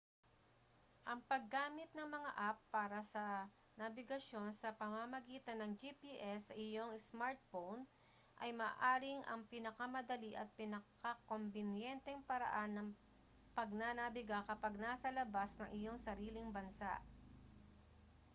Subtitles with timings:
[1.11, 3.23] ang paggamit ng mga app para sa
[3.79, 7.81] nabigasyon sa pamamagitan ng gps sa iyong smartphone
[8.43, 12.87] ay maaaring ang pinakamadali at pinakakombinyenteng paraan ng
[13.57, 16.91] pagnanabiga kapag nasa labas ng iyong sariling bansa